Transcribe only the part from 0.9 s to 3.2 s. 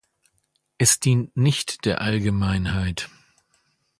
dient nicht der Allgemeinheit.